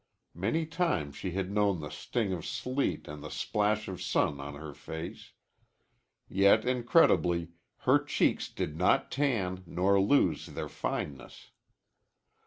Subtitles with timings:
[0.33, 4.55] Many times she had known the sting of sleet and the splash of sun on
[4.55, 5.33] her face.
[6.27, 7.49] Yet incredibly
[7.85, 11.51] her cheeks did not tan nor lose their fineness.